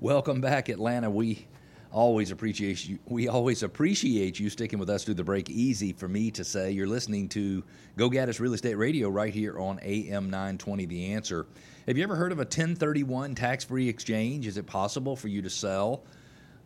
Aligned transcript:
Welcome 0.00 0.42
back, 0.42 0.68
Atlanta. 0.68 1.08
We 1.08 1.46
always 1.90 2.30
appreciate 2.30 2.86
you. 2.86 2.98
We 3.06 3.28
always 3.28 3.62
appreciate 3.62 4.38
you 4.38 4.50
sticking 4.50 4.78
with 4.78 4.90
us 4.90 5.04
through 5.04 5.14
the 5.14 5.24
break. 5.24 5.48
Easy 5.48 5.94
for 5.94 6.06
me 6.06 6.30
to 6.32 6.44
say. 6.44 6.70
You're 6.70 6.86
listening 6.86 7.30
to 7.30 7.64
Go 7.96 8.10
Gaddis 8.10 8.38
Real 8.38 8.52
Estate 8.52 8.74
Radio 8.74 9.08
right 9.08 9.32
here 9.32 9.58
on 9.58 9.80
AM 9.82 10.28
920. 10.28 10.84
The 10.84 11.14
answer. 11.14 11.46
Have 11.88 11.96
you 11.96 12.04
ever 12.04 12.14
heard 12.14 12.30
of 12.30 12.36
a 12.36 12.42
1031 12.42 13.34
tax-free 13.36 13.88
exchange? 13.88 14.46
Is 14.46 14.58
it 14.58 14.66
possible 14.66 15.16
for 15.16 15.28
you 15.28 15.40
to 15.40 15.48
sell 15.48 16.04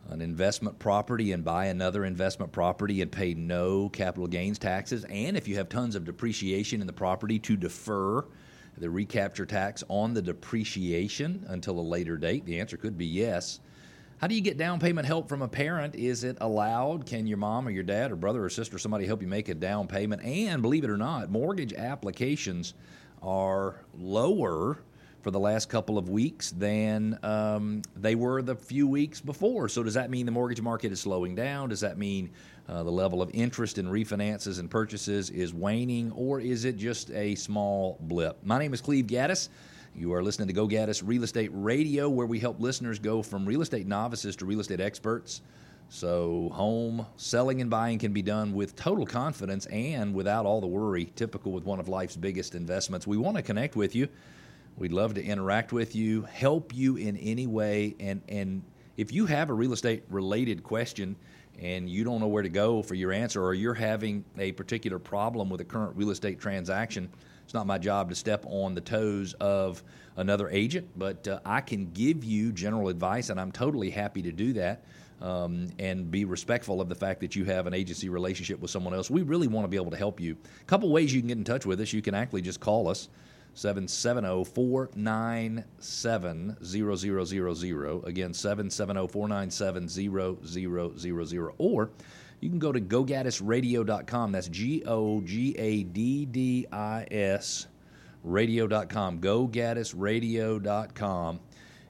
an 0.09 0.19
investment 0.19 0.77
property 0.77 1.31
and 1.31 1.41
buy 1.41 1.67
another 1.67 2.03
investment 2.03 2.51
property 2.51 3.01
and 3.01 3.09
pay 3.09 3.33
no 3.33 3.87
capital 3.87 4.27
gains 4.27 4.59
taxes? 4.59 5.05
And 5.05 5.37
if 5.37 5.47
you 5.47 5.55
have 5.55 5.69
tons 5.69 5.95
of 5.95 6.03
depreciation 6.03 6.81
in 6.81 6.87
the 6.87 6.91
property, 6.91 7.39
to 7.39 7.55
defer 7.55 8.25
the 8.77 8.89
recapture 8.89 9.45
tax 9.45 9.83
on 9.87 10.13
the 10.13 10.21
depreciation 10.21 11.45
until 11.47 11.79
a 11.79 11.81
later 11.81 12.17
date? 12.17 12.45
The 12.45 12.59
answer 12.59 12.77
could 12.77 12.97
be 12.97 13.05
yes. 13.05 13.59
How 14.17 14.27
do 14.27 14.35
you 14.35 14.41
get 14.41 14.57
down 14.57 14.79
payment 14.79 15.07
help 15.07 15.27
from 15.27 15.41
a 15.41 15.47
parent? 15.47 15.95
Is 15.95 16.23
it 16.23 16.37
allowed? 16.41 17.07
Can 17.07 17.25
your 17.25 17.39
mom 17.39 17.67
or 17.67 17.71
your 17.71 17.83
dad 17.83 18.11
or 18.11 18.15
brother 18.15 18.43
or 18.43 18.49
sister 18.49 18.75
or 18.75 18.79
somebody 18.79 19.07
help 19.07 19.21
you 19.21 19.27
make 19.27 19.49
a 19.49 19.55
down 19.55 19.87
payment? 19.87 20.23
And 20.23 20.61
believe 20.61 20.83
it 20.83 20.91
or 20.91 20.97
not, 20.97 21.31
mortgage 21.31 21.73
applications 21.73 22.75
are 23.23 23.81
lower 23.97 24.77
for 25.21 25.31
the 25.31 25.39
last 25.39 25.69
couple 25.69 25.97
of 25.97 26.09
weeks 26.09 26.51
than 26.51 27.17
um, 27.23 27.81
they 27.95 28.15
were 28.15 28.41
the 28.41 28.55
few 28.55 28.87
weeks 28.87 29.21
before. 29.21 29.69
So, 29.69 29.83
does 29.83 29.93
that 29.93 30.09
mean 30.09 30.25
the 30.25 30.31
mortgage 30.31 30.61
market 30.61 30.91
is 30.91 30.99
slowing 30.99 31.35
down? 31.35 31.69
Does 31.69 31.81
that 31.81 31.97
mean 31.97 32.31
uh, 32.67 32.83
the 32.83 32.91
level 32.91 33.21
of 33.21 33.29
interest 33.33 33.77
in 33.77 33.87
refinances 33.87 34.59
and 34.59 34.69
purchases 34.69 35.29
is 35.29 35.53
waning, 35.53 36.11
or 36.13 36.39
is 36.39 36.65
it 36.65 36.77
just 36.77 37.11
a 37.11 37.35
small 37.35 37.97
blip? 38.01 38.37
My 38.43 38.59
name 38.59 38.73
is 38.73 38.81
Cleve 38.81 39.05
Gaddis. 39.05 39.49
You 39.93 40.13
are 40.13 40.23
listening 40.23 40.47
to 40.47 40.53
Go 40.53 40.67
Gaddis 40.67 41.03
Real 41.05 41.23
Estate 41.23 41.51
Radio, 41.53 42.09
where 42.09 42.25
we 42.25 42.39
help 42.39 42.59
listeners 42.59 42.97
go 42.97 43.21
from 43.21 43.45
real 43.45 43.61
estate 43.61 43.87
novices 43.87 44.35
to 44.37 44.45
real 44.45 44.61
estate 44.61 44.79
experts. 44.79 45.41
So, 45.89 46.49
home 46.53 47.05
selling 47.17 47.59
and 47.59 47.69
buying 47.69 47.99
can 47.99 48.13
be 48.13 48.21
done 48.21 48.53
with 48.53 48.77
total 48.77 49.05
confidence 49.05 49.65
and 49.65 50.13
without 50.13 50.45
all 50.45 50.61
the 50.61 50.67
worry, 50.67 51.11
typical 51.17 51.51
with 51.51 51.65
one 51.65 51.81
of 51.81 51.89
life's 51.89 52.15
biggest 52.15 52.55
investments. 52.55 53.05
We 53.05 53.17
want 53.17 53.35
to 53.35 53.43
connect 53.43 53.75
with 53.75 53.93
you. 53.93 54.07
We'd 54.77 54.93
love 54.93 55.13
to 55.15 55.23
interact 55.23 55.71
with 55.71 55.95
you, 55.95 56.23
help 56.23 56.73
you 56.73 56.95
in 56.97 57.17
any 57.17 57.47
way. 57.47 57.95
And, 57.99 58.21
and 58.27 58.63
if 58.97 59.11
you 59.11 59.25
have 59.25 59.49
a 59.49 59.53
real 59.53 59.73
estate 59.73 60.03
related 60.09 60.63
question 60.63 61.15
and 61.59 61.89
you 61.89 62.03
don't 62.03 62.19
know 62.19 62.27
where 62.27 62.43
to 62.43 62.49
go 62.49 62.81
for 62.81 62.95
your 62.95 63.11
answer, 63.11 63.43
or 63.43 63.53
you're 63.53 63.73
having 63.73 64.25
a 64.37 64.51
particular 64.53 64.97
problem 64.97 65.49
with 65.49 65.61
a 65.61 65.65
current 65.65 65.95
real 65.95 66.09
estate 66.09 66.39
transaction, 66.39 67.09
it's 67.43 67.53
not 67.53 67.67
my 67.67 67.77
job 67.77 68.09
to 68.09 68.15
step 68.15 68.45
on 68.47 68.73
the 68.73 68.81
toes 68.81 69.33
of 69.33 69.83
another 70.15 70.49
agent, 70.49 70.87
but 70.95 71.27
uh, 71.27 71.39
I 71.45 71.61
can 71.61 71.91
give 71.91 72.23
you 72.23 72.51
general 72.51 72.87
advice, 72.87 73.29
and 73.29 73.39
I'm 73.39 73.51
totally 73.51 73.89
happy 73.89 74.21
to 74.23 74.31
do 74.31 74.53
that. 74.53 74.83
Um, 75.21 75.67
and 75.77 76.09
be 76.09 76.25
respectful 76.25 76.81
of 76.81 76.89
the 76.89 76.95
fact 76.95 77.19
that 77.19 77.35
you 77.35 77.45
have 77.45 77.67
an 77.67 77.75
agency 77.75 78.09
relationship 78.09 78.59
with 78.59 78.71
someone 78.71 78.95
else. 78.95 79.11
We 79.11 79.21
really 79.21 79.47
want 79.47 79.65
to 79.65 79.67
be 79.67 79.77
able 79.77 79.91
to 79.91 79.97
help 79.97 80.19
you. 80.19 80.35
A 80.61 80.65
couple 80.65 80.89
ways 80.91 81.13
you 81.13 81.21
can 81.21 81.27
get 81.27 81.37
in 81.37 81.43
touch 81.43 81.63
with 81.63 81.79
us. 81.79 81.93
You 81.93 82.01
can 82.01 82.15
actually 82.15 82.41
just 82.41 82.59
call 82.59 82.87
us 82.87 83.07
770 83.53 84.45
497 84.45 86.57
0000. 86.63 88.07
Again, 88.07 88.33
770 88.33 89.07
497 89.07 89.89
0000. 89.89 91.51
Or 91.57 91.89
you 92.39 92.49
can 92.49 92.59
go 92.59 92.71
to 92.71 92.79
gogaddisradio.com. 92.81 94.31
That's 94.31 94.47
G 94.47 94.83
O 94.85 95.21
G 95.21 95.55
A 95.57 95.83
D 95.83 96.25
D 96.25 96.65
I 96.71 97.05
S 97.11 97.67
radio.com. 98.23 99.19
Gogaddisradio.com. 99.19 101.39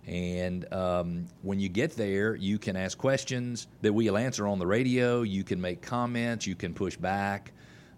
And 0.07 0.73
um, 0.73 1.27
when 1.43 1.59
you 1.59 1.69
get 1.69 1.95
there, 1.95 2.33
you 2.35 2.57
can 2.57 2.75
ask 2.75 2.97
questions 2.97 3.67
that 3.81 3.93
we'll 3.93 4.17
answer 4.17 4.47
on 4.47 4.57
the 4.59 4.65
radio. 4.65 5.21
You 5.21 5.43
can 5.43 5.61
make 5.61 5.81
comments. 5.81 6.47
You 6.47 6.55
can 6.55 6.73
push 6.73 6.97
back. 6.97 7.51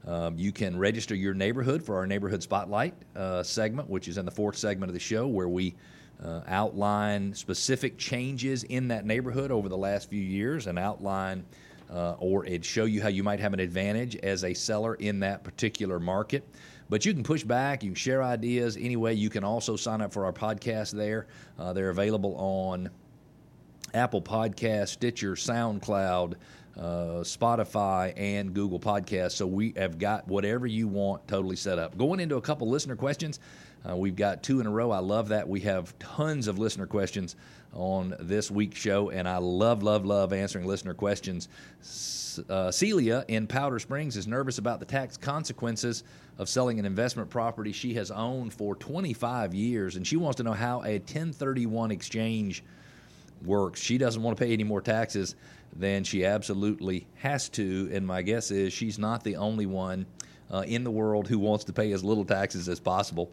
Um, 0.05 0.37
you 0.37 0.51
can 0.51 0.77
register 0.77 1.15
your 1.15 1.33
neighborhood 1.33 1.83
for 1.83 1.97
our 1.97 2.05
Neighborhood 2.05 2.43
Spotlight 2.43 2.93
uh, 3.15 3.41
segment, 3.43 3.89
which 3.89 4.07
is 4.07 4.17
in 4.17 4.25
the 4.25 4.31
fourth 4.31 4.57
segment 4.57 4.89
of 4.89 4.93
the 4.93 4.99
show, 4.99 5.27
where 5.27 5.47
we 5.47 5.75
uh, 6.23 6.41
outline 6.47 7.33
specific 7.33 7.97
changes 7.97 8.63
in 8.65 8.89
that 8.89 9.05
neighborhood 9.05 9.51
over 9.51 9.69
the 9.69 9.77
last 9.77 10.09
few 10.09 10.21
years 10.21 10.67
and 10.67 10.77
outline 10.77 11.45
uh, 11.93 12.15
or 12.19 12.45
it 12.45 12.65
show 12.65 12.85
you 12.85 13.01
how 13.01 13.07
you 13.07 13.23
might 13.23 13.39
have 13.39 13.53
an 13.53 13.59
advantage 13.59 14.15
as 14.17 14.43
a 14.43 14.53
seller 14.53 14.95
in 14.95 15.19
that 15.19 15.43
particular 15.43 15.99
market. 15.99 16.47
But 16.89 17.05
you 17.05 17.13
can 17.13 17.23
push 17.23 17.43
back, 17.43 17.83
you 17.83 17.89
can 17.89 17.95
share 17.95 18.23
ideas. 18.23 18.77
Anyway, 18.77 19.15
you 19.15 19.29
can 19.29 19.43
also 19.43 19.75
sign 19.75 20.01
up 20.01 20.11
for 20.11 20.25
our 20.25 20.33
podcast 20.33 20.91
there. 20.91 21.27
Uh, 21.57 21.73
they're 21.73 21.89
available 21.89 22.35
on 22.35 22.89
Apple 23.93 24.21
Podcast, 24.21 24.89
Stitcher, 24.89 25.33
SoundCloud, 25.33 26.35
uh, 26.77 27.21
Spotify, 27.21 28.13
and 28.17 28.53
Google 28.53 28.79
Podcasts. 28.79 29.33
So 29.33 29.45
we 29.45 29.73
have 29.77 29.99
got 29.99 30.27
whatever 30.27 30.65
you 30.65 30.87
want 30.87 31.27
totally 31.27 31.55
set 31.55 31.79
up. 31.79 31.97
Going 31.97 32.19
into 32.19 32.37
a 32.37 32.41
couple 32.41 32.69
listener 32.69 32.95
questions, 32.95 33.39
uh, 33.87 33.95
we've 33.95 34.15
got 34.15 34.43
two 34.43 34.59
in 34.59 34.67
a 34.67 34.71
row. 34.71 34.91
I 34.91 34.99
love 34.99 35.29
that. 35.29 35.47
We 35.47 35.59
have 35.61 35.97
tons 35.99 36.47
of 36.47 36.57
listener 36.57 36.87
questions 36.87 37.35
on 37.73 38.15
this 38.19 38.49
week's 38.49 38.79
show, 38.79 39.09
and 39.09 39.27
I 39.27 39.37
love, 39.37 39.83
love, 39.83 40.05
love 40.05 40.31
answering 40.31 40.65
listener 40.65 40.93
questions. 40.93 41.49
Uh, 42.49 42.71
Celia 42.71 43.25
in 43.27 43.45
Powder 43.45 43.79
Springs 43.79 44.17
is 44.17 44.25
nervous 44.25 44.57
about 44.57 44.79
the 44.79 44.85
tax 44.85 45.17
consequences 45.17 46.03
of 46.39 46.49
selling 46.49 46.79
an 46.79 46.85
investment 46.85 47.29
property 47.29 47.71
she 47.71 47.93
has 47.93 48.09
owned 48.09 48.53
for 48.53 48.75
25 48.75 49.53
years, 49.53 49.95
and 49.95 50.07
she 50.07 50.17
wants 50.17 50.37
to 50.37 50.43
know 50.43 50.53
how 50.53 50.79
a 50.83 50.97
1031 50.97 51.91
exchange 51.91 52.63
works. 53.45 53.81
She 53.81 53.97
doesn't 53.97 54.21
want 54.21 54.37
to 54.37 54.43
pay 54.43 54.53
any 54.53 54.63
more 54.63 54.81
taxes 54.81 55.35
than 55.75 56.03
she 56.03 56.25
absolutely 56.25 57.07
has 57.15 57.49
to. 57.49 57.89
And 57.91 58.05
my 58.05 58.21
guess 58.21 58.51
is 58.51 58.73
she's 58.73 58.99
not 58.99 59.23
the 59.23 59.35
only 59.35 59.65
one 59.65 60.05
uh, 60.51 60.63
in 60.67 60.83
the 60.83 60.91
world 60.91 61.27
who 61.27 61.39
wants 61.39 61.63
to 61.65 61.73
pay 61.73 61.91
as 61.93 62.03
little 62.03 62.25
taxes 62.25 62.69
as 62.69 62.79
possible. 62.79 63.31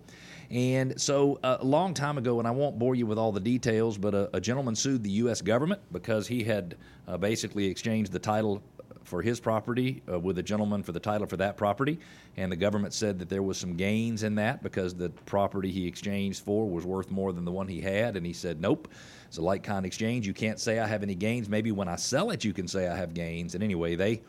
And 0.50 1.00
so, 1.00 1.38
uh, 1.44 1.58
a 1.60 1.64
long 1.64 1.94
time 1.94 2.18
ago, 2.18 2.40
and 2.40 2.48
I 2.48 2.50
won't 2.50 2.78
bore 2.78 2.96
you 2.96 3.06
with 3.06 3.18
all 3.18 3.30
the 3.30 3.40
details, 3.40 3.96
but 3.96 4.14
a, 4.14 4.36
a 4.36 4.40
gentleman 4.40 4.74
sued 4.74 5.04
the 5.04 5.10
U.S. 5.10 5.40
government 5.42 5.80
because 5.92 6.26
he 6.26 6.42
had 6.42 6.76
uh, 7.06 7.16
basically 7.16 7.66
exchanged 7.66 8.10
the 8.10 8.18
title 8.18 8.62
for 9.10 9.20
his 9.20 9.40
property 9.40 10.02
uh, 10.10 10.18
with 10.18 10.38
a 10.38 10.42
gentleman 10.42 10.82
for 10.82 10.92
the 10.92 11.00
title 11.00 11.26
for 11.26 11.36
that 11.36 11.56
property. 11.56 11.98
And 12.36 12.50
the 12.50 12.56
government 12.56 12.94
said 12.94 13.18
that 13.18 13.28
there 13.28 13.42
was 13.42 13.58
some 13.58 13.76
gains 13.76 14.22
in 14.22 14.36
that 14.36 14.62
because 14.62 14.94
the 14.94 15.10
property 15.26 15.70
he 15.70 15.86
exchanged 15.86 16.44
for 16.44 16.66
was 16.70 16.86
worth 16.86 17.10
more 17.10 17.32
than 17.32 17.44
the 17.44 17.50
one 17.50 17.68
he 17.68 17.80
had. 17.80 18.16
And 18.16 18.24
he 18.24 18.32
said, 18.32 18.60
nope. 18.60 18.88
It's 19.26 19.38
a 19.38 19.42
like 19.42 19.62
kind 19.62 19.84
exchange. 19.84 20.26
You 20.26 20.32
can't 20.32 20.58
say 20.58 20.78
I 20.78 20.86
have 20.86 21.02
any 21.02 21.14
gains. 21.14 21.48
Maybe 21.48 21.72
when 21.72 21.88
I 21.88 21.96
sell 21.96 22.30
it, 22.30 22.44
you 22.44 22.52
can 22.52 22.68
say 22.68 22.88
I 22.88 22.96
have 22.96 23.12
gains. 23.12 23.54
And 23.54 23.62
anyway, 23.62 23.96
they 23.96 24.22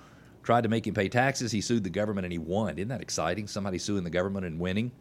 tried 0.43 0.63
to 0.63 0.69
make 0.69 0.85
him 0.85 0.95
pay 0.95 1.07
taxes. 1.09 1.51
He 1.51 1.61
sued 1.61 1.83
the 1.83 1.89
government 1.89 2.25
and 2.25 2.31
he 2.31 2.39
won. 2.39 2.77
Isn't 2.77 2.89
that 2.89 3.01
exciting? 3.01 3.47
Somebody 3.47 3.77
suing 3.77 4.03
the 4.03 4.09
government 4.09 4.45
and 4.45 4.59
winning. 4.59 4.91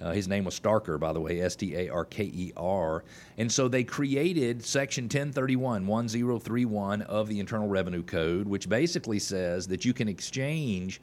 Uh, 0.00 0.12
his 0.12 0.28
name 0.28 0.44
was 0.44 0.58
Starker, 0.58 0.98
by 0.98 1.12
the 1.12 1.20
way, 1.20 1.40
S 1.40 1.56
T 1.56 1.74
A 1.74 1.88
R 1.88 2.04
K 2.04 2.24
E 2.24 2.52
R. 2.56 3.04
And 3.36 3.50
so 3.50 3.68
they 3.68 3.84
created 3.84 4.64
Section 4.64 5.04
1031, 5.04 5.86
1031 5.86 7.02
of 7.02 7.28
the 7.28 7.40
Internal 7.40 7.68
Revenue 7.68 8.02
Code, 8.02 8.46
which 8.46 8.68
basically 8.68 9.18
says 9.18 9.66
that 9.68 9.84
you 9.84 9.92
can 9.92 10.08
exchange 10.08 11.00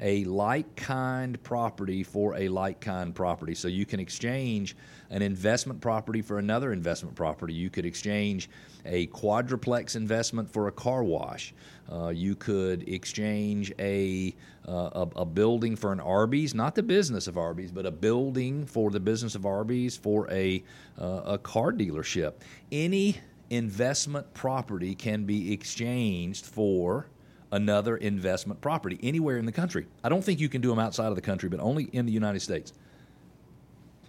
a 0.00 0.24
like 0.24 0.74
kind 0.76 1.40
property 1.42 2.02
for 2.02 2.36
a 2.36 2.48
like 2.48 2.80
kind 2.80 3.14
property. 3.14 3.54
So 3.54 3.68
you 3.68 3.86
can 3.86 4.00
exchange 4.00 4.76
an 5.10 5.22
investment 5.22 5.80
property 5.80 6.22
for 6.22 6.38
another 6.38 6.72
investment 6.72 7.14
property. 7.14 7.54
You 7.54 7.70
could 7.70 7.86
exchange 7.86 8.50
a 8.84 9.06
quadruplex 9.06 9.96
investment 9.96 10.50
for 10.50 10.68
a 10.68 10.72
car 10.72 11.04
wash. 11.04 11.54
Uh, 11.90 12.08
you 12.08 12.34
could 12.34 12.88
exchange 12.88 13.72
a, 13.78 14.34
uh, 14.66 14.90
a, 14.94 15.20
a 15.20 15.24
building 15.24 15.76
for 15.76 15.92
an 15.92 16.00
Arby's, 16.00 16.54
not 16.54 16.74
the 16.74 16.82
business 16.82 17.26
of 17.26 17.38
Arby's, 17.38 17.70
but 17.70 17.86
a 17.86 17.90
building 17.90 18.66
for 18.66 18.90
the 18.90 19.00
business 19.00 19.34
of 19.34 19.46
Arby's 19.46 19.96
for 19.96 20.30
a 20.30 20.62
uh, 20.98 21.22
a 21.24 21.38
car 21.38 21.72
dealership. 21.72 22.34
Any 22.72 23.18
investment 23.50 24.32
property 24.34 24.94
can 24.94 25.24
be 25.24 25.52
exchanged 25.52 26.46
for 26.46 27.06
another 27.54 27.96
investment 27.96 28.60
property 28.60 28.98
anywhere 29.00 29.38
in 29.38 29.46
the 29.46 29.52
country. 29.52 29.86
I 30.02 30.08
don't 30.08 30.24
think 30.24 30.40
you 30.40 30.48
can 30.48 30.60
do 30.60 30.68
them 30.70 30.80
outside 30.80 31.06
of 31.06 31.14
the 31.14 31.22
country, 31.22 31.48
but 31.48 31.60
only 31.60 31.84
in 31.84 32.04
the 32.04 32.10
United 32.10 32.40
States. 32.40 32.72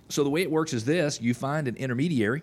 So 0.09 0.24
the 0.24 0.31
way 0.31 0.42
it 0.42 0.50
works 0.50 0.74
is 0.74 0.83
this 0.83 1.21
you 1.21 1.36
find 1.36 1.68
an 1.68 1.75
intermediary. 1.75 2.42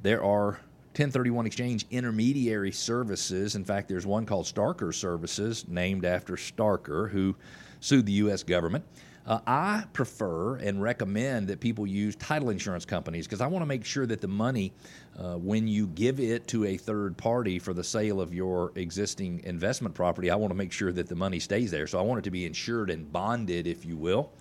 There 0.00 0.24
are 0.24 0.52
1031 0.96 1.44
exchange 1.44 1.84
intermediary 1.90 2.72
services. 2.72 3.54
In 3.54 3.64
fact, 3.64 3.88
there's 3.88 4.06
one 4.06 4.24
called 4.24 4.46
Starker 4.46 4.94
Services, 4.94 5.66
named 5.68 6.06
after 6.06 6.34
Starker, 6.34 7.10
who 7.10 7.36
sued 7.80 8.06
the 8.06 8.12
U.S. 8.12 8.42
government. 8.42 8.84
Uh, 9.28 9.40
I 9.46 9.84
prefer 9.92 10.56
and 10.56 10.80
recommend 10.80 11.48
that 11.48 11.60
people 11.60 11.86
use 11.86 12.16
title 12.16 12.48
insurance 12.48 12.86
companies 12.86 13.26
because 13.26 13.42
I 13.42 13.46
want 13.46 13.60
to 13.60 13.66
make 13.66 13.84
sure 13.84 14.06
that 14.06 14.22
the 14.22 14.28
money, 14.28 14.72
uh, 15.18 15.34
when 15.34 15.68
you 15.68 15.86
give 15.88 16.18
it 16.18 16.48
to 16.48 16.64
a 16.64 16.78
third 16.78 17.14
party 17.18 17.58
for 17.58 17.74
the 17.74 17.84
sale 17.84 18.22
of 18.22 18.32
your 18.32 18.72
existing 18.74 19.42
investment 19.44 19.94
property, 19.94 20.30
I 20.30 20.36
want 20.36 20.50
to 20.50 20.56
make 20.56 20.72
sure 20.72 20.92
that 20.92 21.10
the 21.10 21.14
money 21.14 21.40
stays 21.40 21.70
there. 21.70 21.86
So 21.86 21.98
I 21.98 22.02
want 22.02 22.20
it 22.20 22.22
to 22.22 22.30
be 22.30 22.46
insured 22.46 22.88
and 22.88 23.12
bonded, 23.12 23.66
if 23.66 23.84
you 23.84 23.98
will. 23.98 24.32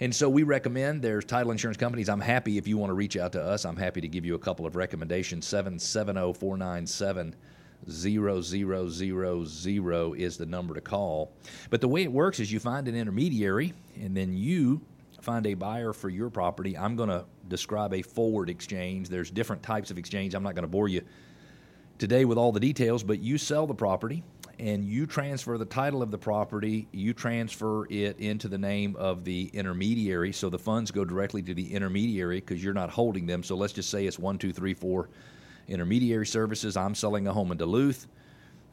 And 0.00 0.12
so 0.12 0.28
we 0.28 0.42
recommend 0.42 1.00
there's 1.00 1.24
title 1.24 1.52
insurance 1.52 1.76
companies. 1.76 2.08
I'm 2.08 2.20
happy 2.20 2.58
if 2.58 2.66
you 2.66 2.76
want 2.76 2.90
to 2.90 2.94
reach 2.94 3.16
out 3.16 3.30
to 3.32 3.42
us. 3.42 3.64
I'm 3.64 3.76
happy 3.76 4.00
to 4.00 4.08
give 4.08 4.24
you 4.24 4.34
a 4.34 4.38
couple 4.38 4.66
of 4.66 4.74
recommendations. 4.74 5.46
770 5.46 6.32
497 6.34 7.36
0000 7.88 8.54
is 10.16 10.36
the 10.36 10.46
number 10.46 10.74
to 10.74 10.80
call. 10.80 11.32
But 11.70 11.80
the 11.80 11.88
way 11.88 12.02
it 12.02 12.12
works 12.12 12.40
is 12.40 12.52
you 12.52 12.60
find 12.60 12.88
an 12.88 12.94
intermediary 12.94 13.74
and 14.00 14.16
then 14.16 14.34
you 14.34 14.80
find 15.20 15.46
a 15.46 15.54
buyer 15.54 15.92
for 15.92 16.08
your 16.08 16.30
property. 16.30 16.76
I'm 16.76 16.96
going 16.96 17.08
to 17.08 17.24
describe 17.48 17.92
a 17.94 18.02
forward 18.02 18.50
exchange. 18.50 19.08
There's 19.08 19.30
different 19.30 19.62
types 19.62 19.90
of 19.90 19.98
exchange. 19.98 20.34
I'm 20.34 20.42
not 20.42 20.54
going 20.54 20.62
to 20.62 20.68
bore 20.68 20.88
you 20.88 21.02
today 21.98 22.24
with 22.24 22.38
all 22.38 22.52
the 22.52 22.60
details, 22.60 23.02
but 23.02 23.20
you 23.20 23.38
sell 23.38 23.66
the 23.66 23.74
property 23.74 24.22
and 24.58 24.84
you 24.84 25.06
transfer 25.06 25.56
the 25.56 25.64
title 25.64 26.02
of 26.02 26.10
the 26.10 26.18
property, 26.18 26.88
you 26.92 27.12
transfer 27.12 27.86
it 27.92 28.18
into 28.18 28.48
the 28.48 28.58
name 28.58 28.96
of 28.96 29.24
the 29.24 29.50
intermediary. 29.52 30.32
So 30.32 30.50
the 30.50 30.58
funds 30.58 30.90
go 30.90 31.04
directly 31.04 31.42
to 31.42 31.54
the 31.54 31.72
intermediary 31.72 32.40
because 32.40 32.62
you're 32.62 32.74
not 32.74 32.90
holding 32.90 33.26
them. 33.26 33.42
So 33.42 33.56
let's 33.56 33.72
just 33.72 33.90
say 33.90 34.06
it's 34.06 34.18
one, 34.18 34.38
two, 34.38 34.52
three, 34.52 34.74
four 34.74 35.10
intermediary 35.68 36.26
services. 36.26 36.76
I'm 36.76 36.94
selling 36.94 37.26
a 37.26 37.32
home 37.32 37.52
in 37.52 37.58
Duluth. 37.58 38.06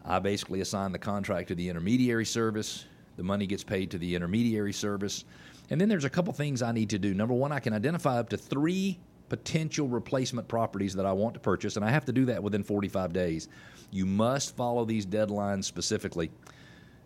I 0.03 0.19
basically 0.19 0.62
assign 0.62 0.92
the 0.92 1.00
contract 1.00 1.50
to 1.50 1.56
the 1.56 1.69
intermediary 1.69 2.25
service. 2.25 2.86
The 3.18 3.24
money 3.24 3.47
gets 3.47 3.63
paid 3.63 3.92
to 3.92 3.97
the 3.97 4.15
intermediary 4.15 4.74
service. 4.74 5.25
And 5.69 5.81
then 5.81 5.89
there's 5.89 6.06
a 6.06 6.09
couple 6.09 6.31
things 6.33 6.62
I 6.62 6.71
need 6.71 6.89
to 6.92 7.00
do. 7.00 7.13
Number 7.13 7.33
one, 7.33 7.51
I 7.51 7.59
can 7.59 7.74
identify 7.74 8.19
up 8.19 8.30
to 8.30 8.38
three 8.38 9.00
potential 9.30 9.88
replacement 9.88 10.47
properties 10.47 10.94
that 10.94 11.06
I 11.06 11.12
want 11.12 11.33
to 11.33 11.39
purchase, 11.39 11.75
and 11.75 11.86
I 11.86 11.89
have 11.89 12.06
to 12.06 12.12
do 12.12 12.25
that 12.25 12.44
within 12.44 12.63
45 12.63 13.12
days. 13.12 13.47
You 13.92 14.06
must 14.06 14.56
follow 14.56 14.86
these 14.86 15.06
deadlines 15.06 15.63
specifically. 15.65 16.30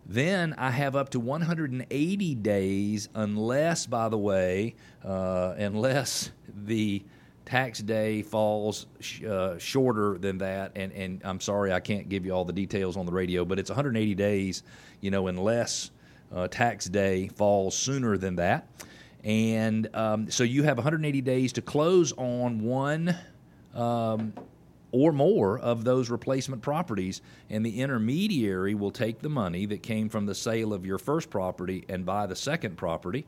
Then 0.06 0.54
I 0.58 0.70
have 0.70 0.96
up 0.96 1.10
to 1.10 1.20
180 1.20 2.34
days, 2.36 3.08
unless, 3.14 3.86
by 3.86 4.08
the 4.08 4.18
way, 4.18 4.74
uh, 5.04 5.54
unless 5.56 6.30
the 6.48 7.02
tax 7.50 7.80
day 7.80 8.22
falls 8.22 8.86
sh- 9.00 9.24
uh, 9.24 9.58
shorter 9.58 10.16
than 10.18 10.38
that, 10.38 10.70
and, 10.76 10.92
and 10.92 11.20
I'm 11.24 11.40
sorry 11.40 11.72
I 11.72 11.80
can't 11.80 12.08
give 12.08 12.24
you 12.24 12.30
all 12.30 12.44
the 12.44 12.52
details 12.52 12.96
on 12.96 13.06
the 13.06 13.12
radio, 13.12 13.44
but 13.44 13.58
it's 13.58 13.70
180 13.70 14.14
days, 14.14 14.62
you 15.00 15.10
know, 15.10 15.26
unless 15.26 15.90
uh, 16.32 16.46
tax 16.46 16.84
day 16.84 17.26
falls 17.26 17.76
sooner 17.76 18.16
than 18.16 18.36
that. 18.36 18.68
And 19.24 19.92
um, 19.96 20.30
so 20.30 20.44
you 20.44 20.62
have 20.62 20.76
180 20.76 21.20
days 21.22 21.52
to 21.54 21.60
close 21.60 22.12
on 22.12 22.62
one 22.62 23.16
um, 23.74 24.32
or 24.92 25.10
more 25.10 25.58
of 25.58 25.82
those 25.82 26.08
replacement 26.08 26.62
properties, 26.62 27.20
and 27.48 27.66
the 27.66 27.80
intermediary 27.80 28.76
will 28.76 28.92
take 28.92 29.22
the 29.22 29.28
money 29.28 29.66
that 29.66 29.82
came 29.82 30.08
from 30.08 30.24
the 30.24 30.36
sale 30.36 30.72
of 30.72 30.86
your 30.86 30.98
first 30.98 31.30
property 31.30 31.84
and 31.88 32.06
buy 32.06 32.26
the 32.26 32.36
second 32.36 32.76
property 32.76 33.26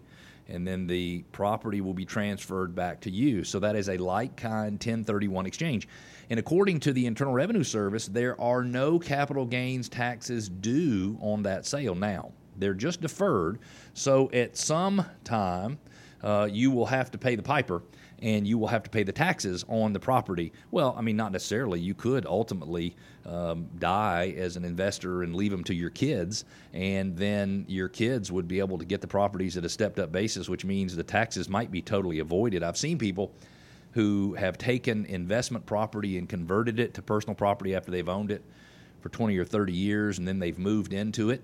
and 0.48 0.66
then 0.66 0.86
the 0.86 1.22
property 1.32 1.80
will 1.80 1.94
be 1.94 2.04
transferred 2.04 2.74
back 2.74 3.00
to 3.02 3.10
you. 3.10 3.44
So 3.44 3.58
that 3.60 3.76
is 3.76 3.88
a 3.88 3.96
like 3.96 4.36
kind 4.36 4.72
1031 4.72 5.46
exchange. 5.46 5.88
And 6.30 6.38
according 6.38 6.80
to 6.80 6.92
the 6.92 7.06
Internal 7.06 7.32
Revenue 7.32 7.64
Service, 7.64 8.06
there 8.06 8.40
are 8.40 8.64
no 8.64 8.98
capital 8.98 9.44
gains 9.44 9.88
taxes 9.88 10.48
due 10.48 11.18
on 11.20 11.42
that 11.42 11.66
sale 11.66 11.94
now. 11.94 12.32
They're 12.56 12.74
just 12.74 13.00
deferred. 13.00 13.58
So 13.94 14.30
at 14.32 14.56
some 14.56 15.04
time, 15.24 15.78
uh, 16.22 16.48
you 16.50 16.70
will 16.70 16.86
have 16.86 17.10
to 17.10 17.18
pay 17.18 17.34
the 17.34 17.42
piper 17.42 17.82
and 18.22 18.46
you 18.46 18.56
will 18.56 18.68
have 18.68 18.84
to 18.84 18.90
pay 18.90 19.02
the 19.02 19.12
taxes 19.12 19.64
on 19.68 19.92
the 19.92 20.00
property. 20.00 20.52
Well, 20.70 20.94
I 20.96 21.02
mean, 21.02 21.16
not 21.16 21.32
necessarily. 21.32 21.80
You 21.80 21.92
could 21.92 22.24
ultimately 22.24 22.94
um, 23.26 23.68
die 23.78 24.34
as 24.38 24.56
an 24.56 24.64
investor 24.64 25.24
and 25.24 25.34
leave 25.34 25.50
them 25.50 25.64
to 25.64 25.74
your 25.74 25.90
kids, 25.90 26.44
and 26.72 27.16
then 27.16 27.64
your 27.68 27.88
kids 27.88 28.30
would 28.30 28.46
be 28.46 28.60
able 28.60 28.78
to 28.78 28.84
get 28.84 29.00
the 29.00 29.08
properties 29.08 29.56
at 29.56 29.64
a 29.64 29.68
stepped 29.68 29.98
up 29.98 30.12
basis, 30.12 30.48
which 30.48 30.64
means 30.64 30.94
the 30.94 31.02
taxes 31.02 31.48
might 31.48 31.72
be 31.72 31.82
totally 31.82 32.20
avoided. 32.20 32.62
I've 32.62 32.76
seen 32.76 32.96
people 32.96 33.32
who 33.90 34.34
have 34.34 34.56
taken 34.56 35.04
investment 35.06 35.66
property 35.66 36.16
and 36.16 36.28
converted 36.28 36.78
it 36.78 36.94
to 36.94 37.02
personal 37.02 37.34
property 37.34 37.74
after 37.74 37.90
they've 37.90 38.08
owned 38.08 38.30
it 38.30 38.42
for 39.00 39.08
20 39.08 39.36
or 39.36 39.44
30 39.44 39.72
years, 39.72 40.18
and 40.18 40.28
then 40.28 40.38
they've 40.38 40.58
moved 40.58 40.92
into 40.92 41.30
it 41.30 41.42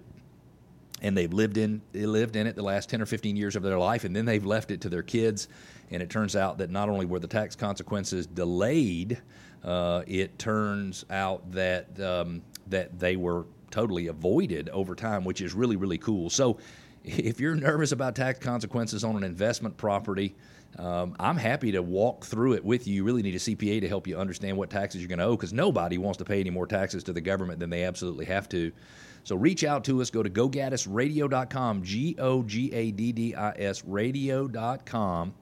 and 1.02 1.16
they've 1.16 1.32
lived 1.32 1.58
in 1.58 1.80
lived 1.92 2.36
in 2.36 2.46
it 2.46 2.56
the 2.56 2.62
last 2.62 2.88
10 2.88 3.00
or 3.00 3.06
15 3.06 3.36
years 3.36 3.56
of 3.56 3.62
their 3.62 3.78
life 3.78 4.04
and 4.04 4.14
then 4.14 4.24
they've 4.24 4.44
left 4.44 4.70
it 4.70 4.80
to 4.82 4.88
their 4.88 5.02
kids. 5.02 5.48
And 5.90 6.02
it 6.02 6.10
turns 6.10 6.36
out 6.36 6.58
that 6.58 6.70
not 6.70 6.88
only 6.88 7.06
were 7.06 7.18
the 7.18 7.28
tax 7.28 7.56
consequences 7.56 8.26
delayed 8.26 9.20
uh, 9.64 10.02
it 10.06 10.38
turns 10.38 11.04
out 11.10 11.50
that 11.52 11.98
um, 12.00 12.42
that 12.68 12.98
they 12.98 13.16
were 13.16 13.46
totally 13.70 14.06
avoided 14.06 14.68
over 14.70 14.94
time 14.94 15.24
which 15.24 15.40
is 15.40 15.54
really 15.54 15.76
really 15.76 15.98
cool. 15.98 16.30
So 16.30 16.58
if 17.08 17.40
you're 17.40 17.54
nervous 17.54 17.92
about 17.92 18.14
tax 18.14 18.38
consequences 18.38 19.04
on 19.04 19.16
an 19.16 19.24
investment 19.24 19.76
property 19.76 20.34
um, 20.76 21.16
I'm 21.18 21.36
happy 21.36 21.72
to 21.72 21.82
walk 21.82 22.24
through 22.24 22.52
it 22.54 22.64
with 22.64 22.86
you. 22.86 22.94
You 22.94 23.04
really 23.04 23.22
need 23.22 23.34
a 23.34 23.38
CPA 23.38 23.80
to 23.80 23.88
help 23.88 24.06
you 24.06 24.16
understand 24.18 24.56
what 24.56 24.70
taxes 24.70 25.00
you're 25.00 25.08
going 25.08 25.18
to 25.18 25.24
owe 25.24 25.36
because 25.36 25.52
nobody 25.52 25.98
wants 25.98 26.18
to 26.18 26.24
pay 26.24 26.40
any 26.40 26.50
more 26.50 26.66
taxes 26.66 27.02
to 27.04 27.12
the 27.12 27.20
government 27.20 27.58
than 27.58 27.70
they 27.70 27.84
absolutely 27.84 28.26
have 28.26 28.48
to. 28.50 28.70
So 29.24 29.34
reach 29.34 29.64
out 29.64 29.84
to 29.84 30.00
us. 30.00 30.10
Go 30.10 30.22
to 30.22 30.30
gogaddisradio.com, 30.30 31.82
G 31.82 32.16
O 32.18 32.42
G 32.42 32.72
A 32.72 32.92
D 32.92 33.12
D 33.12 33.34
I 33.34 33.50
S 33.56 33.84
radio.com, 33.84 35.34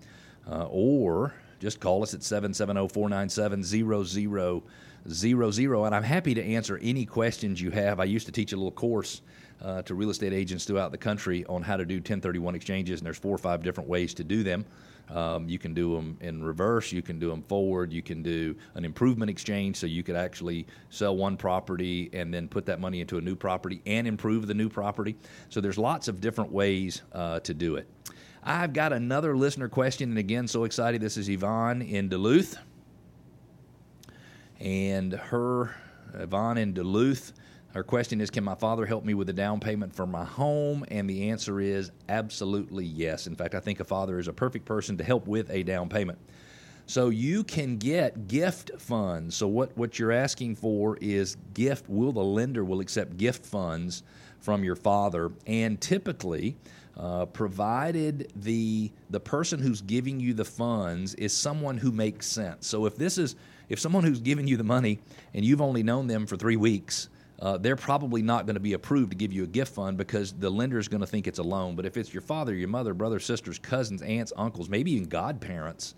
uh, 0.51 0.67
or 0.71 1.35
just 1.61 1.81
call 1.81 2.03
us 2.03 2.15
at 2.15 2.23
770 2.23 2.89
497 2.89 3.63
0000. 5.09 5.85
And 5.85 5.95
I'm 5.95 6.03
happy 6.03 6.35
to 6.35 6.43
answer 6.43 6.79
any 6.83 7.05
questions 7.05 7.61
you 7.61 7.71
have. 7.73 8.01
I 8.01 8.05
used 8.05 8.27
to 8.27 8.33
teach 8.33 8.53
a 8.53 8.57
little 8.57 8.73
course 8.73 9.21
uh, 9.63 9.83
to 9.83 9.95
real 9.95 10.11
estate 10.11 10.33
agents 10.33 10.65
throughout 10.65 10.93
the 10.93 10.99
country 10.99 11.45
on 11.47 11.63
how 11.63 11.77
to 11.77 11.85
do 11.85 11.97
1031 11.97 12.55
exchanges, 12.55 13.01
and 13.01 13.07
there's 13.07 13.19
four 13.19 13.35
or 13.35 13.39
five 13.39 13.63
different 13.63 13.89
ways 13.89 14.15
to 14.15 14.25
do 14.25 14.43
them. 14.43 14.65
Um, 15.09 15.49
you 15.49 15.59
can 15.59 15.73
do 15.73 15.95
them 15.95 16.19
in 16.21 16.43
reverse, 16.43 16.91
you 16.91 17.01
can 17.01 17.19
do 17.19 17.31
them 17.31 17.43
forward, 17.43 17.93
you 17.93 18.03
can 18.03 18.23
do 18.23 18.57
an 18.75 18.85
improvement 18.85 19.31
exchange, 19.31 19.77
so 19.77 19.87
you 19.87 20.03
could 20.03 20.17
actually 20.17 20.67
sell 20.91 21.17
one 21.17 21.37
property 21.37 22.11
and 22.13 22.35
then 22.35 22.49
put 22.49 22.67
that 22.67 22.81
money 22.81 23.01
into 23.01 23.17
a 23.19 23.21
new 23.21 23.37
property 23.37 23.81
and 23.87 24.07
improve 24.07 24.49
the 24.49 24.55
new 24.55 24.69
property. 24.69 25.17
So 25.49 25.61
there's 25.61 25.79
lots 25.79 26.09
of 26.09 26.21
different 26.21 26.51
ways 26.51 27.03
uh, 27.13 27.39
to 27.41 27.55
do 27.55 27.77
it. 27.77 27.89
I've 28.43 28.73
got 28.73 28.93
another 28.93 29.37
listener 29.37 29.69
question, 29.69 30.11
and 30.11 30.19
again, 30.19 30.49
so 30.49 30.65
excited. 30.65 31.01
This 31.01 31.17
is 31.17 31.29
Yvonne 31.29 31.83
in 31.83 32.09
Duluth. 32.09 32.59
And 34.61 35.13
her, 35.13 35.75
Yvonne 36.15 36.59
in 36.59 36.73
Duluth, 36.73 37.33
her 37.75 37.83
question 37.83 38.21
is 38.21 38.31
Can 38.31 38.45
my 38.45 38.55
father 38.55 38.87
help 38.87 39.05
me 39.05 39.15
with 39.15 39.27
the 39.27 39.33
down 39.33 39.61
payment 39.61 39.95
for 39.95 40.07
my 40.07 40.25
home? 40.25 40.85
And 40.89 41.09
the 41.09 41.31
answer 41.31 41.61
is 41.61 41.91
absolutely 42.09 42.85
yes. 42.85 43.27
In 43.27 43.37
fact, 43.37 43.55
I 43.55 43.61
think 43.61 43.81
a 43.81 43.85
father 43.85 44.19
is 44.19 44.29
a 44.29 44.33
perfect 44.33 44.65
person 44.65 44.97
to 44.99 45.05
help 45.05 45.27
with 45.27 45.51
a 45.51 45.63
down 45.63 45.89
payment. 45.89 46.19
So 46.87 47.09
you 47.09 47.43
can 47.43 47.79
get 47.79 48.29
gift 48.29 48.71
funds. 48.79 49.35
So 49.35 49.49
what, 49.49 49.77
what 49.77 49.99
you're 49.99 50.13
asking 50.13 50.55
for 50.55 50.97
is 51.01 51.37
gift. 51.53 51.89
Will 51.89 52.13
the 52.13 52.23
lender 52.23 52.65
will 52.65 52.81
accept 52.81 53.17
gift 53.17 53.45
funds 53.45 54.05
from 54.39 54.63
your 54.63 54.77
father? 54.77 55.33
And 55.47 55.81
typically, 55.81 56.57
uh, 56.97 57.27
provided 57.27 58.33
the 58.37 58.91
the 59.11 59.21
person 59.21 59.61
who's 59.61 59.83
giving 59.83 60.19
you 60.19 60.33
the 60.33 60.45
funds 60.45 61.15
is 61.17 61.33
someone 61.33 61.77
who 61.77 61.93
makes 61.93 62.27
sense. 62.27 62.67
So 62.67 62.87
if 62.87 62.97
this 62.97 63.19
is 63.19 63.37
if 63.69 63.79
someone 63.79 64.05
who's 64.05 64.21
giving 64.21 64.47
you 64.47 64.57
the 64.57 64.65
money 64.65 65.01
and 65.35 65.45
you've 65.45 65.61
only 65.61 65.83
known 65.83 66.07
them 66.07 66.27
for 66.27 66.37
three 66.37 66.57
weeks, 66.57 67.09
uh, 67.41 67.59
they're 67.59 67.77
probably 67.77 68.23
not 68.23 68.47
going 68.47 68.55
to 68.55 68.61
be 68.61 68.73
approved 68.73 69.11
to 69.11 69.17
give 69.17 69.33
you 69.33 69.45
a 69.45 69.47
gift 69.47 69.75
fund 69.75 69.99
because 69.99 70.33
the 70.33 70.49
lender 70.49 70.79
is 70.79 70.89
going 70.89 71.03
to 71.03 71.07
think 71.07 71.27
it's 71.27 71.39
a 71.39 71.43
loan. 71.43 71.77
But 71.77 71.85
if 71.85 71.97
it's 71.97 72.13
your 72.13 72.23
father, 72.23 72.55
your 72.55 72.69
mother, 72.69 72.95
brothers, 72.95 73.27
sisters, 73.27 73.59
cousins, 73.59 74.01
aunts, 74.03 74.33
uncles, 74.37 74.69
maybe 74.69 74.93
even 74.93 75.09
godparents, 75.09 75.95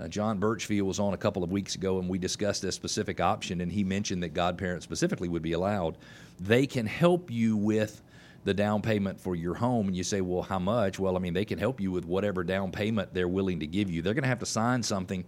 uh, 0.00 0.08
John 0.08 0.38
Birchfield 0.38 0.86
was 0.86 0.98
on 0.98 1.12
a 1.12 1.18
couple 1.18 1.42
of 1.42 1.50
weeks 1.50 1.74
ago 1.74 1.98
and 1.98 2.08
we 2.08 2.18
discussed 2.18 2.62
this 2.62 2.74
specific 2.74 3.20
option, 3.20 3.60
and 3.60 3.70
he 3.70 3.84
mentioned 3.84 4.22
that 4.22 4.30
godparents 4.30 4.84
specifically 4.84 5.28
would 5.28 5.42
be 5.42 5.52
allowed. 5.52 5.98
They 6.40 6.66
can 6.66 6.86
help 6.86 7.30
you 7.30 7.56
with 7.56 8.00
the 8.44 8.54
down 8.54 8.80
payment 8.80 9.20
for 9.20 9.34
your 9.34 9.54
home, 9.54 9.88
and 9.88 9.96
you 9.96 10.04
say, 10.04 10.20
Well, 10.20 10.42
how 10.42 10.60
much? 10.60 10.98
Well, 10.98 11.16
I 11.16 11.18
mean, 11.18 11.34
they 11.34 11.44
can 11.44 11.58
help 11.58 11.80
you 11.80 11.90
with 11.90 12.04
whatever 12.04 12.44
down 12.44 12.70
payment 12.70 13.12
they're 13.12 13.28
willing 13.28 13.60
to 13.60 13.66
give 13.66 13.90
you. 13.90 14.00
They're 14.00 14.14
going 14.14 14.22
to 14.22 14.28
have 14.28 14.38
to 14.38 14.46
sign 14.46 14.82
something 14.82 15.24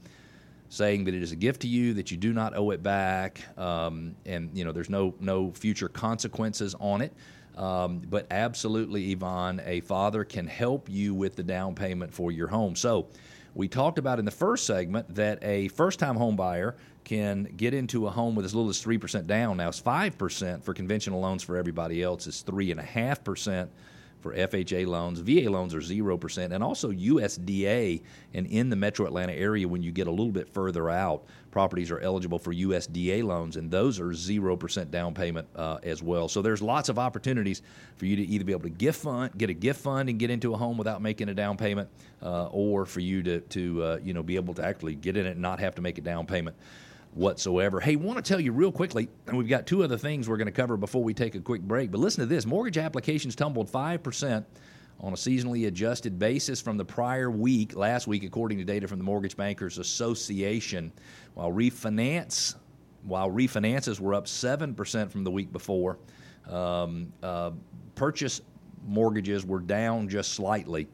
saying 0.71 1.05
that 1.05 1.15
it 1.15 1.23
is 1.23 1.33
a 1.33 1.37
gift 1.37 1.63
to 1.63 1.69
you 1.69 1.93
that 1.95 2.11
you 2.11 2.17
do 2.17 2.33
not 2.33 2.57
owe 2.57 2.71
it 2.71 2.83
back, 2.83 3.43
um, 3.59 4.15
and 4.25 4.57
you 4.57 4.65
know 4.65 4.73
there's 4.73 4.89
no 4.89 5.15
no 5.21 5.51
future 5.51 5.89
consequences 5.89 6.75
on 6.81 7.03
it. 7.03 7.13
Um, 7.57 8.01
but 8.09 8.27
absolutely, 8.31 9.13
Yvonne, 9.13 9.61
a 9.67 9.81
father 9.81 10.25
can 10.25 10.47
help 10.47 10.89
you 10.89 11.15
with 11.15 11.37
the 11.37 11.43
down 11.43 11.75
payment 11.75 12.15
for 12.15 12.33
your 12.33 12.47
home. 12.47 12.75
So 12.77 13.09
we 13.55 13.69
talked 13.69 13.99
about 13.99 14.19
in 14.19 14.25
the 14.25 14.31
first 14.31 14.65
segment 14.65 15.15
that 15.17 15.43
a 15.43 15.69
first-time 15.69 16.17
home 16.17 16.37
buyer 16.37 16.77
can 17.05 17.45
get 17.57 17.75
into 17.75 18.07
a 18.07 18.11
home 18.11 18.35
with 18.37 18.45
as 18.45 18.55
little 18.55 18.71
as 18.71 18.83
3% 18.83 19.27
down. 19.27 19.57
Now 19.57 19.69
it's 19.69 19.83
5% 19.83 20.63
for 20.63 20.73
conventional 20.73 21.21
loans 21.21 21.43
for 21.43 21.57
everybody 21.57 22.03
else. 22.03 22.27
It's 22.29 22.43
3.5% 22.45 23.69
for 24.21 24.35
FHA 24.35 24.87
loans. 24.87 25.21
VA 25.21 25.51
loans 25.51 25.75
are 25.75 25.81
0%, 25.81 26.53
and 26.53 26.63
also 26.63 26.91
USDA. 26.91 28.03
And 28.35 28.47
in 28.47 28.71
the 28.71 28.77
metro 28.77 29.07
Atlanta 29.07 29.33
area, 29.33 29.67
when 29.67 29.83
you 29.83 29.93
get 29.93 30.07
a 30.07 30.11
little 30.11 30.33
bit 30.33 30.49
further 30.49 30.91
out, 30.91 31.25
properties 31.51 31.91
are 31.91 31.99
eligible 32.01 32.39
for 32.39 32.53
USDA 32.53 33.25
loans, 33.25 33.57
and 33.57 33.71
those 33.71 33.99
are 33.99 34.11
0% 34.11 34.91
down 34.91 35.15
payment 35.15 35.49
uh, 35.57 35.79
as 35.83 36.03
well. 36.03 36.29
So 36.29 36.43
there's 36.43 36.63
lots 36.63 36.89
of 36.89 36.99
opportunities 36.99 37.63
for 37.97 38.07
you 38.07 38.17
to 38.17 38.23
either 38.23 38.45
be 38.45 38.53
able 38.53 38.63
to 38.63 38.71
gift 38.71 39.03
fund, 39.03 39.37
get 39.37 39.51
a 39.51 39.55
gift 39.55 39.81
fund, 39.81 40.09
and 40.09 40.19
get 40.19 40.31
into 40.31 40.55
a 40.55 40.57
home 40.57 40.77
without 40.77 41.03
making 41.03 41.29
a 41.29 41.35
down 41.35 41.57
payment, 41.57 41.89
uh, 42.23 42.47
or 42.47 42.87
for 42.87 43.01
you 43.01 43.23
to, 43.23 43.41
to 43.41 43.83
uh, 43.83 43.99
you 44.03 44.15
know, 44.15 44.23
be 44.23 44.37
able 44.37 44.55
to 44.55 44.65
actually 44.65 44.95
get 44.95 45.17
in 45.17 45.27
it 45.27 45.31
and 45.31 45.41
not 45.41 45.61
have 45.61 45.75
to 45.75 45.83
make 45.83 45.99
a 45.99 46.03
down 46.03 46.27
payment 46.27 46.57
whatsoever. 47.15 47.81
Hey, 47.81 47.97
want 47.97 48.23
to 48.25 48.29
tell 48.29 48.41
you 48.41 48.53
real 48.53 48.73
quickly, 48.73 49.09
and 49.27 49.37
we've 49.37 49.49
got 49.49 49.67
two 49.67 49.83
other 49.83 49.99
things 49.99 50.29
we're 50.29 50.37
going 50.37 50.47
to 50.47 50.53
cover 50.53 50.77
before 50.77 51.03
we 51.03 51.15
take 51.15 51.35
a 51.35 51.41
quick 51.41 51.63
break. 51.63 51.91
But 51.91 51.99
listen 51.99 52.21
to 52.21 52.27
this 52.27 52.47
mortgage 52.47 52.79
applications 52.79 53.35
tumbled 53.35 53.71
5% 53.71 54.45
on 55.01 55.13
a 55.13 55.17
seasonally 55.17 55.67
adjusted 55.67 56.19
basis 56.19 56.61
from 56.61 56.77
the 56.77 56.85
prior 56.85 57.31
week, 57.31 57.75
last 57.75 58.07
week, 58.07 58.23
according 58.23 58.59
to 58.59 58.65
data 58.65 58.87
from 58.87 58.99
the 58.99 59.05
Mortgage 59.05 59.37
Bankers 59.37 59.79
Association, 59.79 60.93
while 61.35 61.51
refinance. 61.51 62.55
While 63.03 63.31
refinances 63.31 63.99
were 63.99 64.13
up 64.13 64.27
7% 64.27 65.11
from 65.11 65.25
the 65.25 65.31
week 65.31 65.51
before, 65.53 65.99
um, 66.47 67.11
uh, 67.23 67.53
purchase 67.95 68.43
mortgages 68.87 69.45
were 69.47 69.61
down 69.61 70.07
just 70.07 70.35
slightly. 70.35 70.87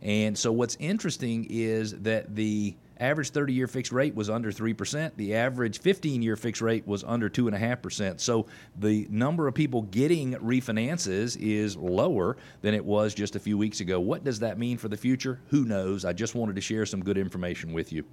And 0.00 0.36
so, 0.36 0.52
what's 0.52 0.78
interesting 0.80 1.46
is 1.50 2.00
that 2.00 2.34
the 2.34 2.74
Average 3.00 3.30
30 3.30 3.54
year 3.54 3.66
fixed 3.66 3.92
rate 3.92 4.14
was 4.14 4.28
under 4.28 4.52
3%. 4.52 5.12
The 5.16 5.34
average 5.34 5.80
15 5.80 6.20
year 6.20 6.36
fixed 6.36 6.60
rate 6.60 6.86
was 6.86 7.02
under 7.02 7.30
2.5%. 7.30 8.20
So 8.20 8.46
the 8.78 9.06
number 9.10 9.48
of 9.48 9.54
people 9.54 9.82
getting 9.82 10.34
refinances 10.34 11.36
is 11.40 11.78
lower 11.78 12.36
than 12.60 12.74
it 12.74 12.84
was 12.84 13.14
just 13.14 13.36
a 13.36 13.40
few 13.40 13.56
weeks 13.56 13.80
ago. 13.80 13.98
What 13.98 14.22
does 14.22 14.40
that 14.40 14.58
mean 14.58 14.76
for 14.76 14.88
the 14.88 14.98
future? 14.98 15.40
Who 15.48 15.64
knows? 15.64 16.04
I 16.04 16.12
just 16.12 16.34
wanted 16.34 16.56
to 16.56 16.60
share 16.60 16.84
some 16.84 17.02
good 17.02 17.16
information 17.16 17.72
with 17.72 17.90
you. 17.90 18.04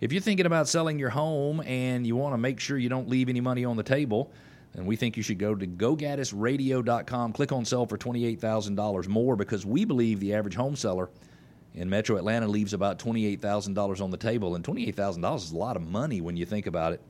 If 0.00 0.12
you're 0.12 0.20
thinking 0.20 0.46
about 0.46 0.66
selling 0.68 0.98
your 0.98 1.10
home 1.10 1.60
and 1.60 2.04
you 2.04 2.16
want 2.16 2.34
to 2.34 2.38
make 2.38 2.58
sure 2.58 2.76
you 2.76 2.88
don't 2.88 3.08
leave 3.08 3.28
any 3.28 3.40
money 3.40 3.64
on 3.64 3.76
the 3.76 3.84
table, 3.84 4.32
and 4.74 4.84
we 4.84 4.96
think 4.96 5.16
you 5.16 5.22
should 5.22 5.38
go 5.38 5.54
to 5.54 5.66
gogaddisradio.com, 5.66 7.32
click 7.32 7.52
on 7.52 7.64
sell 7.64 7.86
for 7.86 7.96
$28,000 7.96 9.06
more 9.06 9.36
because 9.36 9.64
we 9.64 9.84
believe 9.84 10.18
the 10.18 10.34
average 10.34 10.56
home 10.56 10.74
seller 10.74 11.08
in 11.74 11.90
Metro 11.90 12.16
Atlanta 12.16 12.46
leaves 12.46 12.72
about 12.72 12.98
$28,000 12.98 14.00
on 14.00 14.10
the 14.10 14.16
table. 14.16 14.54
And 14.54 14.64
$28,000 14.64 15.36
is 15.36 15.52
a 15.52 15.56
lot 15.56 15.76
of 15.76 15.82
money 15.82 16.20
when 16.20 16.36
you 16.36 16.46
think 16.46 16.66
about 16.66 16.92
it. 16.92 17.00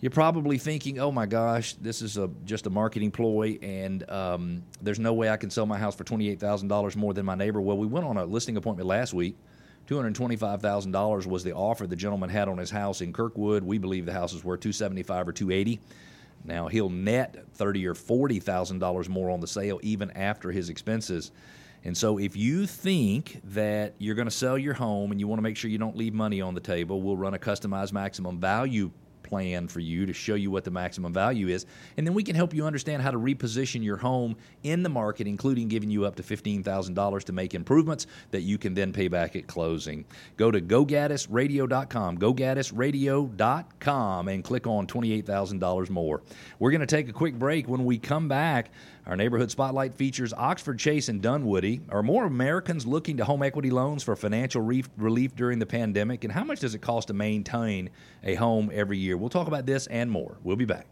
You're 0.00 0.10
probably 0.10 0.58
thinking, 0.58 0.98
oh 0.98 1.10
my 1.10 1.26
gosh, 1.26 1.74
this 1.74 2.02
is 2.02 2.18
a, 2.18 2.28
just 2.44 2.66
a 2.66 2.70
marketing 2.70 3.10
ploy, 3.10 3.58
and 3.62 4.08
um, 4.10 4.62
there's 4.82 4.98
no 4.98 5.14
way 5.14 5.30
I 5.30 5.38
can 5.38 5.48
sell 5.48 5.64
my 5.64 5.78
house 5.78 5.94
for 5.96 6.04
$28,000 6.04 6.96
more 6.96 7.14
than 7.14 7.24
my 7.24 7.34
neighbor. 7.34 7.62
Well, 7.62 7.78
we 7.78 7.86
went 7.86 8.04
on 8.04 8.18
a 8.18 8.24
listing 8.26 8.58
appointment 8.58 8.86
last 8.86 9.14
week. 9.14 9.36
$225,000 9.88 11.26
was 11.26 11.44
the 11.44 11.54
offer 11.54 11.86
the 11.86 11.96
gentleman 11.96 12.28
had 12.28 12.46
on 12.46 12.58
his 12.58 12.70
house 12.70 13.00
in 13.00 13.12
Kirkwood. 13.12 13.62
We 13.62 13.78
believe 13.78 14.04
the 14.04 14.12
house 14.12 14.34
is 14.34 14.44
worth 14.44 14.60
275 14.60 15.28
or 15.28 15.32
280. 15.32 15.80
Now 16.44 16.68
he'll 16.68 16.90
net 16.90 17.44
thirty 17.54 17.86
or 17.86 17.94
forty 17.94 18.38
thousand 18.38 18.78
dollars 18.78 19.08
more 19.08 19.30
on 19.30 19.40
the 19.40 19.46
sale 19.46 19.80
even 19.82 20.10
after 20.12 20.52
his 20.52 20.68
expenses. 20.68 21.32
And 21.86 21.96
so, 21.96 22.18
if 22.18 22.36
you 22.36 22.66
think 22.66 23.40
that 23.44 23.94
you're 23.98 24.16
going 24.16 24.26
to 24.26 24.34
sell 24.34 24.58
your 24.58 24.74
home 24.74 25.12
and 25.12 25.20
you 25.20 25.28
want 25.28 25.38
to 25.38 25.42
make 25.42 25.56
sure 25.56 25.70
you 25.70 25.78
don't 25.78 25.96
leave 25.96 26.14
money 26.14 26.40
on 26.40 26.52
the 26.52 26.60
table, 26.60 27.00
we'll 27.00 27.16
run 27.16 27.34
a 27.34 27.38
customized 27.38 27.92
maximum 27.92 28.40
value 28.40 28.90
plan 29.26 29.68
for 29.68 29.80
you 29.80 30.06
to 30.06 30.12
show 30.12 30.34
you 30.34 30.50
what 30.50 30.64
the 30.64 30.70
maximum 30.70 31.12
value 31.12 31.48
is. 31.48 31.66
And 31.96 32.06
then 32.06 32.14
we 32.14 32.22
can 32.22 32.36
help 32.36 32.54
you 32.54 32.64
understand 32.66 33.02
how 33.02 33.10
to 33.10 33.18
reposition 33.18 33.84
your 33.84 33.98
home 33.98 34.36
in 34.62 34.82
the 34.82 34.88
market, 34.88 35.26
including 35.26 35.68
giving 35.68 35.90
you 35.90 36.06
up 36.06 36.16
to 36.16 36.24
$15,000 36.24 37.24
to 37.24 37.32
make 37.32 37.54
improvements 37.54 38.06
that 38.30 38.42
you 38.42 38.58
can 38.58 38.74
then 38.74 38.92
pay 38.92 39.08
back 39.08 39.34
at 39.36 39.46
closing. 39.46 40.04
Go 40.36 40.50
to 40.50 40.60
gogaddisradio.com, 40.60 42.18
gogaddisradio.com, 42.18 44.28
and 44.28 44.44
click 44.44 44.66
on 44.66 44.88
$28,000 44.88 45.90
more. 45.90 46.22
We're 46.58 46.72
going 46.72 46.80
to 46.80 46.86
take 46.86 47.08
a 47.08 47.12
quick 47.12 47.38
break. 47.38 47.68
When 47.68 47.84
we 47.84 47.98
come 47.98 48.26
back, 48.28 48.70
our 49.06 49.16
neighborhood 49.16 49.52
spotlight 49.52 49.94
features 49.94 50.32
Oxford 50.32 50.78
Chase 50.80 51.08
and 51.08 51.22
Dunwoody. 51.22 51.80
Are 51.90 52.02
more 52.02 52.24
Americans 52.24 52.86
looking 52.86 53.16
to 53.18 53.24
home 53.24 53.42
equity 53.42 53.70
loans 53.70 54.02
for 54.02 54.16
financial 54.16 54.62
relief 54.62 55.36
during 55.36 55.60
the 55.60 55.66
pandemic? 55.66 56.24
And 56.24 56.32
how 56.32 56.42
much 56.42 56.60
does 56.60 56.74
it 56.74 56.80
cost 56.80 57.08
to 57.08 57.14
maintain 57.14 57.90
a 58.24 58.34
home 58.34 58.70
every 58.74 58.98
year? 58.98 59.16
We'll 59.16 59.28
talk 59.28 59.46
about 59.46 59.64
this 59.64 59.86
and 59.86 60.10
more. 60.10 60.38
We'll 60.42 60.56
be 60.56 60.64
back. 60.64 60.86